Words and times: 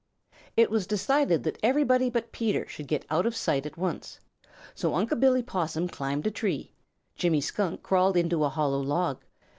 It 0.57 0.71
was 0.71 0.87
decided 0.87 1.43
that 1.43 1.59
everybody 1.61 2.09
but 2.09 2.31
Peter 2.31 2.67
should 2.67 2.87
get 2.87 3.05
out 3.11 3.27
of 3.27 3.35
sight 3.35 3.67
at 3.67 3.77
once. 3.77 4.19
So 4.73 4.95
Unc' 4.95 5.19
Billy 5.19 5.43
Possum 5.43 5.87
climbed 5.87 6.25
a 6.25 6.31
tree. 6.31 6.73
Jimmy 7.15 7.39
Skunk 7.39 7.83
crawled 7.83 8.17
into 8.17 8.43
a 8.43 8.49
hollow 8.49 8.79
log. 8.81 9.23